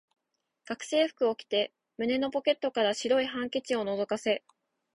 [0.65, 4.43] 学生服を着て、胸のポケットから白いハンケチを覗かせ、